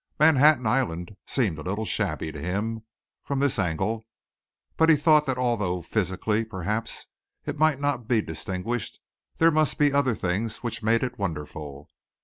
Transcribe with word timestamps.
Manhattan 0.19 0.65
Island 0.65 1.15
seemed 1.27 1.59
a 1.59 1.61
little 1.61 1.85
shabby 1.85 2.31
to 2.31 2.41
him 2.41 2.81
from 3.23 3.37
this 3.37 3.59
angle 3.59 4.07
but 4.75 4.89
he 4.89 4.95
thought 4.95 5.27
that 5.27 5.37
although 5.37 5.83
physically, 5.83 6.43
perhaps, 6.43 7.05
it 7.45 7.59
might 7.59 7.79
not 7.79 8.07
be 8.07 8.19
distinguished, 8.23 8.99
there 9.37 9.51
must 9.51 9.77
be 9.77 9.93
other 9.93 10.15
things 10.15 10.63
which 10.63 10.81
made 10.81 11.03
it 11.03 11.19
wonderful. 11.19 11.87